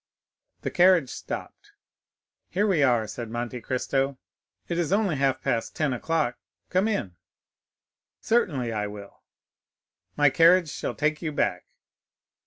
The 0.61 0.71
carriage 0.71 1.11
stopped. 1.11 1.73
"Here 2.49 2.65
we 2.65 2.81
are," 2.81 3.05
said 3.05 3.29
Monte 3.29 3.61
Cristo; 3.61 4.17
"it 4.67 4.79
is 4.79 4.91
only 4.91 5.15
half 5.17 5.43
past 5.43 5.75
ten 5.75 5.93
o'clock, 5.93 6.39
come 6.71 6.87
in." 6.87 7.17
"Certainly, 8.19 8.71
I 8.71 8.87
will." 8.87 9.21
"My 10.17 10.31
carriage 10.31 10.71
shall 10.71 10.95
take 10.95 11.21
you 11.21 11.31
back." 11.31 11.65